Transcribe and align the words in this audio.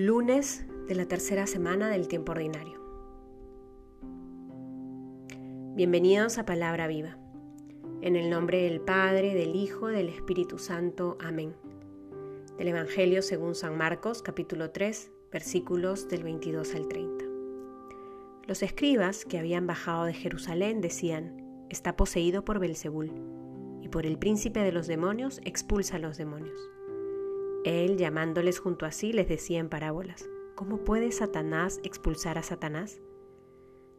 lunes 0.00 0.64
de 0.88 0.94
la 0.94 1.04
tercera 1.04 1.46
semana 1.46 1.90
del 1.90 2.08
tiempo 2.08 2.32
ordinario. 2.32 2.80
Bienvenidos 5.74 6.38
a 6.38 6.46
Palabra 6.46 6.86
Viva. 6.86 7.18
En 8.00 8.16
el 8.16 8.30
nombre 8.30 8.62
del 8.62 8.80
Padre, 8.80 9.34
del 9.34 9.54
Hijo, 9.54 9.88
del 9.88 10.08
Espíritu 10.08 10.56
Santo. 10.56 11.18
Amén. 11.20 11.54
Del 12.56 12.68
Evangelio 12.68 13.20
según 13.20 13.54
San 13.54 13.76
Marcos, 13.76 14.22
capítulo 14.22 14.70
3, 14.70 15.12
versículos 15.30 16.08
del 16.08 16.24
22 16.24 16.74
al 16.76 16.88
30. 16.88 17.24
Los 18.46 18.62
escribas 18.62 19.26
que 19.26 19.38
habían 19.38 19.66
bajado 19.66 20.06
de 20.06 20.14
Jerusalén 20.14 20.80
decían: 20.80 21.66
Está 21.68 21.96
poseído 21.96 22.42
por 22.42 22.58
Belzebul, 22.58 23.12
y 23.82 23.90
por 23.90 24.06
el 24.06 24.18
príncipe 24.18 24.60
de 24.60 24.72
los 24.72 24.86
demonios 24.86 25.42
expulsa 25.44 25.96
a 25.96 25.98
los 26.00 26.16
demonios. 26.16 26.58
Él, 27.64 27.98
llamándoles 27.98 28.58
junto 28.58 28.86
a 28.86 28.92
sí, 28.92 29.12
les 29.12 29.28
decía 29.28 29.58
en 29.58 29.68
parábolas, 29.68 30.28
¿cómo 30.54 30.78
puede 30.78 31.12
Satanás 31.12 31.78
expulsar 31.84 32.38
a 32.38 32.42
Satanás? 32.42 33.00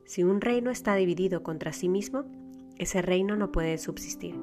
Si 0.04 0.24
un 0.24 0.42
reino 0.42 0.72
está 0.72 0.96
dividido 0.96 1.44
contra 1.44 1.72
sí 1.72 1.88
mismo, 1.88 2.26
ese 2.78 3.04
reino 3.04 3.36
no 3.36 3.52
puede 3.52 3.78
subsistir. 3.78 4.36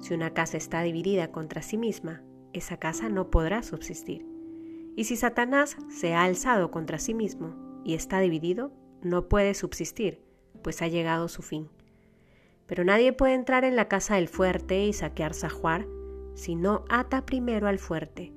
Si 0.00 0.14
una 0.14 0.32
casa 0.32 0.56
está 0.56 0.80
dividida 0.80 1.30
contra 1.30 1.60
sí 1.60 1.76
misma, 1.76 2.22
esa 2.54 2.78
casa 2.78 3.10
no 3.10 3.30
podrá 3.30 3.62
subsistir. 3.62 4.26
Y 4.96 5.04
si 5.04 5.16
Satanás 5.16 5.76
se 5.90 6.14
ha 6.14 6.24
alzado 6.24 6.70
contra 6.70 6.98
sí 6.98 7.12
mismo 7.12 7.54
y 7.84 7.94
está 7.94 8.20
dividido, 8.20 8.72
no 9.02 9.28
puede 9.28 9.52
subsistir, 9.52 10.22
pues 10.62 10.80
ha 10.80 10.88
llegado 10.88 11.28
su 11.28 11.42
fin. 11.42 11.68
Pero 12.66 12.84
nadie 12.84 13.12
puede 13.12 13.34
entrar 13.34 13.64
en 13.64 13.76
la 13.76 13.88
casa 13.88 14.16
del 14.16 14.28
fuerte 14.28 14.84
y 14.84 14.94
saquear 14.94 15.34
sajuar 15.34 15.86
si 16.34 16.54
no 16.54 16.84
ata 16.88 17.26
primero 17.26 17.66
al 17.66 17.78
fuerte, 17.78 18.32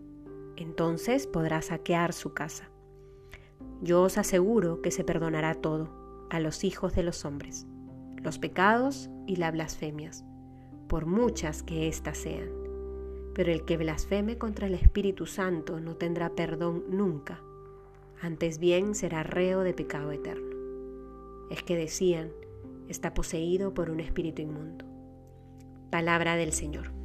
entonces 0.55 1.27
podrá 1.27 1.61
saquear 1.61 2.13
su 2.13 2.33
casa. 2.33 2.69
Yo 3.81 4.01
os 4.01 4.17
aseguro 4.17 4.81
que 4.81 4.91
se 4.91 5.03
perdonará 5.03 5.55
todo 5.55 6.27
a 6.29 6.39
los 6.39 6.63
hijos 6.63 6.95
de 6.95 7.03
los 7.03 7.25
hombres, 7.25 7.67
los 8.21 8.39
pecados 8.39 9.09
y 9.27 9.35
las 9.35 9.51
blasfemias, 9.51 10.25
por 10.87 11.05
muchas 11.05 11.63
que 11.63 11.87
éstas 11.87 12.17
sean. 12.17 12.49
Pero 13.33 13.51
el 13.51 13.65
que 13.65 13.77
blasfeme 13.77 14.37
contra 14.37 14.67
el 14.67 14.75
Espíritu 14.75 15.25
Santo 15.25 15.79
no 15.79 15.95
tendrá 15.95 16.29
perdón 16.29 16.83
nunca, 16.89 17.41
antes 18.21 18.59
bien 18.59 18.95
será 18.95 19.23
reo 19.23 19.61
de 19.61 19.73
pecado 19.73 20.11
eterno. 20.11 20.55
Es 21.49 21.61
que 21.63 21.75
decían, 21.75 22.31
está 22.87 23.13
poseído 23.13 23.73
por 23.73 23.89
un 23.89 23.99
espíritu 23.99 24.41
inmundo. 24.41 24.85
Palabra 25.89 26.35
del 26.35 26.53
Señor. 26.53 27.02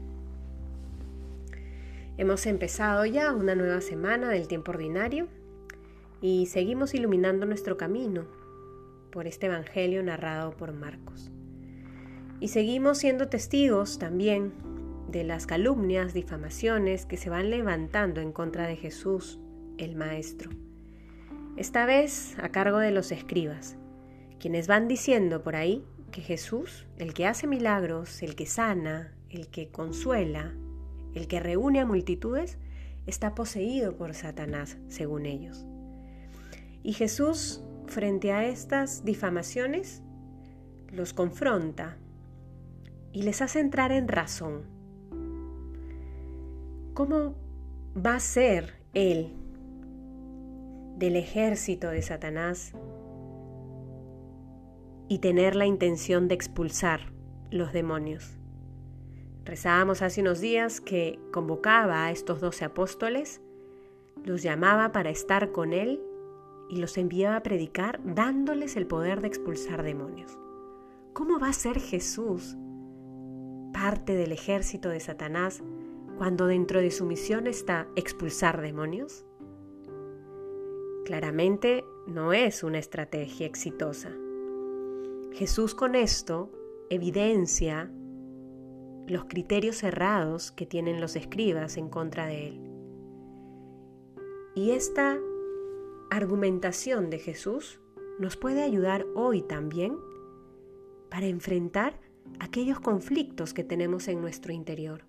Hemos 2.19 2.47
empezado 2.47 3.07
ya 3.07 3.33
una 3.33 3.55
nueva 3.55 3.81
semana 3.81 4.29
del 4.31 4.49
tiempo 4.49 4.73
ordinario 4.73 5.29
y 6.21 6.47
seguimos 6.47 6.93
iluminando 6.93 7.47
nuestro 7.47 7.77
camino 7.77 8.25
por 9.13 9.29
este 9.29 9.47
Evangelio 9.47 10.03
narrado 10.03 10.51
por 10.51 10.73
Marcos. 10.73 11.31
Y 12.41 12.49
seguimos 12.49 12.99
siendo 12.99 13.29
testigos 13.29 14.01
también 14.01 14.53
de 15.09 15.23
las 15.23 15.47
calumnias, 15.47 16.13
difamaciones 16.13 17.07
que 17.07 17.17
se 17.17 17.31
van 17.31 17.51
levantando 17.51 18.21
en 18.21 18.33
contra 18.33 18.67
de 18.67 18.75
Jesús, 18.75 19.39
el 19.77 19.95
Maestro. 19.95 20.51
Esta 21.57 21.87
vez 21.87 22.37
a 22.43 22.49
cargo 22.49 22.79
de 22.79 22.91
los 22.91 23.13
escribas, 23.13 23.77
quienes 24.41 24.67
van 24.67 24.89
diciendo 24.89 25.45
por 25.45 25.55
ahí 25.55 25.85
que 26.11 26.21
Jesús, 26.21 26.85
el 26.97 27.15
que 27.15 27.27
hace 27.27 27.47
milagros, 27.47 28.25
el 28.25 28.35
que 28.35 28.47
sana, 28.47 29.15
el 29.31 29.47
que 29.47 29.69
consuela, 29.69 30.53
el 31.15 31.29
que 31.29 31.41
reúne 31.41 31.81
a 31.81 31.87
multitudes 31.87 32.59
está 33.07 33.35
poseído 33.35 33.97
por 33.97 34.15
Satanás, 34.15 34.77
según 34.89 35.27
ellos. 35.27 35.67
Y 36.83 36.93
Jesús, 36.93 37.63
frente 37.87 38.33
a 38.33 38.47
estas 38.47 39.05
difamaciones, 39.05 40.03
los 40.91 41.13
confronta 41.13 41.97
y 43.13 43.23
les 43.23 43.43
hace 43.43 43.61
entrar 43.61 43.93
en 43.93 44.09
razón. 44.09 44.63
¿Cómo 46.95 47.35
va 47.97 48.17
a 48.17 48.21
ser 48.21 48.75
Él 48.95 49.35
del 50.97 51.17
ejército 51.17 51.89
de 51.89 52.03
Satanás 52.03 52.73
y 55.09 55.21
tener 55.21 55.57
la 55.57 55.67
intención 55.67 56.29
de 56.29 56.35
expulsar 56.35 57.13
los 57.51 57.73
demonios? 57.73 58.38
Rezábamos 59.49 60.03
hace 60.03 60.21
unos 60.21 60.43
días 60.43 60.83
que 60.83 61.19
convocaba 61.33 62.05
a 62.05 62.11
estos 62.11 62.39
doce 62.39 62.67
apóstoles, 62.67 63.41
los 64.23 64.43
llamaba 64.43 64.93
para 64.93 65.09
estar 65.09 65.53
con 65.53 65.73
él 65.73 66.03
y 66.69 66.77
los 66.77 66.99
enviaba 66.99 67.37
a 67.37 67.43
predicar 67.43 67.99
dándoles 68.05 68.77
el 68.77 68.87
poder 68.87 69.23
de 69.23 69.29
expulsar 69.29 69.83
demonios. 69.83 70.39
¿Cómo 71.15 71.39
va 71.41 71.49
a 71.49 71.55
ser 71.55 71.81
Jesús 71.81 72.59
parte 73.73 74.17
del 74.17 74.33
ejército 74.33 74.91
de 74.91 75.01
Satanás 75.01 75.63
cuando 76.19 76.47
dentro 76.47 76.81
de 76.81 76.91
su 76.91 77.07
misión 77.07 77.47
está 77.47 77.89
expulsar 77.97 78.61
demonios? 78.61 79.25
Claramente 81.07 81.87
no 82.07 82.35
es 82.35 82.63
una 82.63 82.81
estrategia 82.81 83.47
exitosa. 83.47 84.13
Jesús 85.33 85.75
con 85.75 85.95
esto 85.95 86.53
evidencia 86.91 87.91
los 89.11 89.25
criterios 89.25 89.77
cerrados 89.77 90.53
que 90.53 90.67
tienen 90.67 91.01
los 91.01 91.17
escribas 91.17 91.77
en 91.77 91.89
contra 91.89 92.27
de 92.27 92.49
él. 92.49 92.61
Y 94.55 94.71
esta 94.73 95.19
argumentación 96.11 97.11
de 97.11 97.19
Jesús 97.19 97.81
nos 98.19 98.37
puede 98.37 98.63
ayudar 98.63 99.07
hoy 99.15 99.43
también 99.43 99.97
para 101.11 101.27
enfrentar 101.27 102.01
aquellos 102.41 102.81
conflictos 102.81 103.55
que 103.55 103.65
tenemos 103.65 104.09
en 104.09 104.21
nuestro 104.21 104.53
interior. 104.53 105.05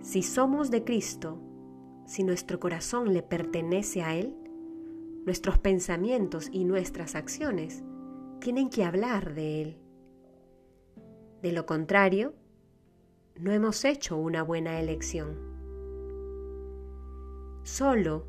Si 0.00 0.22
somos 0.22 0.70
de 0.70 0.84
Cristo, 0.84 1.40
si 2.06 2.24
nuestro 2.24 2.60
corazón 2.60 3.14
le 3.14 3.22
pertenece 3.22 4.02
a 4.02 4.14
Él, 4.14 4.34
nuestros 5.24 5.58
pensamientos 5.58 6.48
y 6.52 6.64
nuestras 6.64 7.14
acciones 7.14 7.82
tienen 8.40 8.68
que 8.68 8.84
hablar 8.84 9.34
de 9.34 9.62
Él. 9.62 9.78
De 11.40 11.52
lo 11.52 11.64
contrario, 11.64 12.34
no 13.40 13.50
hemos 13.50 13.84
hecho 13.84 14.16
una 14.16 14.42
buena 14.42 14.80
elección. 14.80 15.36
Solo 17.64 18.26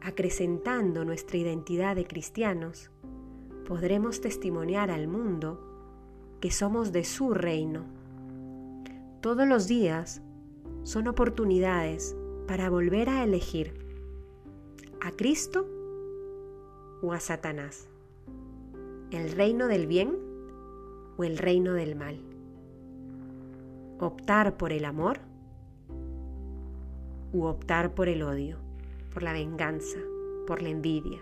acrecentando 0.00 1.04
nuestra 1.04 1.38
identidad 1.38 1.96
de 1.96 2.06
cristianos, 2.06 2.90
podremos 3.66 4.20
testimoniar 4.20 4.90
al 4.90 5.08
mundo 5.08 5.60
que 6.40 6.50
somos 6.50 6.92
de 6.92 7.04
su 7.04 7.34
reino. 7.34 7.86
Todos 9.20 9.48
los 9.48 9.66
días 9.66 10.22
son 10.84 11.08
oportunidades 11.08 12.16
para 12.46 12.70
volver 12.70 13.08
a 13.08 13.24
elegir 13.24 13.74
a 15.00 15.10
Cristo 15.10 15.66
o 17.02 17.12
a 17.12 17.20
Satanás, 17.20 17.88
el 19.10 19.32
reino 19.32 19.66
del 19.66 19.88
bien 19.88 20.16
o 21.16 21.24
el 21.24 21.36
reino 21.36 21.72
del 21.72 21.96
mal 21.96 22.37
optar 24.06 24.56
por 24.56 24.72
el 24.72 24.84
amor 24.84 25.20
u 27.32 27.44
optar 27.44 27.94
por 27.94 28.08
el 28.08 28.22
odio, 28.22 28.58
por 29.12 29.22
la 29.22 29.32
venganza, 29.32 29.98
por 30.46 30.62
la 30.62 30.70
envidia, 30.70 31.18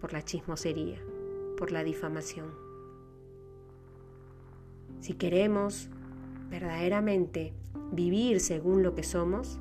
por 0.00 0.12
la 0.12 0.22
chismosería, 0.22 1.00
por 1.56 1.72
la 1.72 1.82
difamación. 1.82 2.50
Si 5.00 5.14
queremos 5.14 5.88
verdaderamente 6.50 7.52
vivir 7.92 8.40
según 8.40 8.82
lo 8.82 8.94
que 8.94 9.02
somos, 9.02 9.58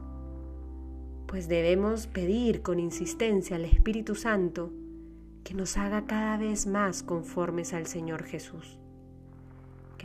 pues 1.27 1.47
debemos 1.47 2.07
pedir 2.07 2.61
con 2.61 2.79
insistencia 2.79 3.55
al 3.55 3.65
Espíritu 3.65 4.15
Santo 4.15 4.71
que 5.43 5.53
nos 5.53 5.77
haga 5.77 6.05
cada 6.05 6.37
vez 6.37 6.67
más 6.67 7.03
conformes 7.03 7.73
al 7.73 7.87
Señor 7.87 8.23
Jesús 8.23 8.79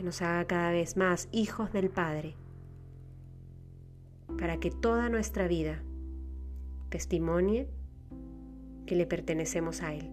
que 0.01 0.05
nos 0.05 0.23
haga 0.23 0.45
cada 0.45 0.71
vez 0.71 0.97
más 0.97 1.29
hijos 1.31 1.71
del 1.71 1.91
Padre, 1.91 2.33
para 4.39 4.57
que 4.57 4.71
toda 4.71 5.09
nuestra 5.09 5.47
vida 5.47 5.83
testimonie 6.89 7.67
que 8.87 8.95
le 8.95 9.05
pertenecemos 9.05 9.83
a 9.83 9.93
Él. 9.93 10.09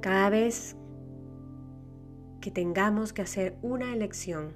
Cada 0.00 0.28
vez 0.28 0.74
que 2.40 2.50
tengamos 2.50 3.12
que 3.12 3.22
hacer 3.22 3.56
una 3.62 3.92
elección 3.92 4.54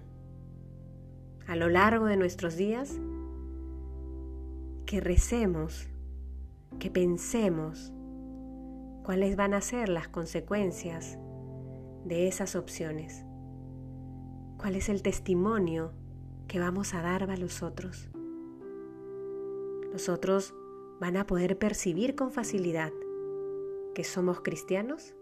a 1.46 1.54
lo 1.54 1.68
largo 1.68 2.06
de 2.06 2.16
nuestros 2.16 2.56
días, 2.56 2.98
que 4.84 5.00
recemos, 5.00 5.88
que 6.80 6.90
pensemos 6.90 7.92
cuáles 9.04 9.36
van 9.36 9.54
a 9.54 9.60
ser 9.60 9.88
las 9.88 10.08
consecuencias 10.08 11.20
de 12.04 12.26
esas 12.26 12.56
opciones? 12.56 13.27
¿Cuál 14.58 14.74
es 14.74 14.88
el 14.88 15.02
testimonio 15.02 15.92
que 16.48 16.58
vamos 16.58 16.92
a 16.92 17.00
dar 17.00 17.30
a 17.30 17.36
los 17.36 17.62
otros? 17.62 18.10
Nosotros 19.92 20.52
van 21.00 21.16
a 21.16 21.26
poder 21.28 21.56
percibir 21.58 22.16
con 22.16 22.32
facilidad 22.32 22.92
que 23.94 24.02
somos 24.02 24.40
cristianos 24.40 25.14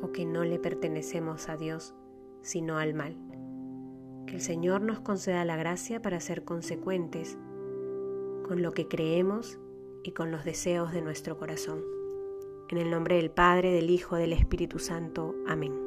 o 0.00 0.12
que 0.12 0.24
no 0.24 0.44
le 0.44 0.58
pertenecemos 0.58 1.50
a 1.50 1.58
Dios, 1.58 1.94
sino 2.40 2.78
al 2.78 2.94
mal. 2.94 3.18
Que 4.26 4.36
el 4.36 4.40
Señor 4.40 4.80
nos 4.80 5.00
conceda 5.00 5.44
la 5.44 5.56
gracia 5.56 6.00
para 6.00 6.20
ser 6.20 6.44
consecuentes 6.44 7.36
con 8.48 8.62
lo 8.62 8.72
que 8.72 8.88
creemos 8.88 9.58
y 10.02 10.12
con 10.12 10.30
los 10.30 10.46
deseos 10.46 10.90
de 10.92 11.02
nuestro 11.02 11.36
corazón. 11.36 11.82
En 12.70 12.78
el 12.78 12.90
nombre 12.90 13.16
del 13.16 13.30
Padre, 13.30 13.72
del 13.72 13.90
Hijo, 13.90 14.16
del 14.16 14.32
Espíritu 14.32 14.78
Santo. 14.78 15.34
Amén. 15.46 15.83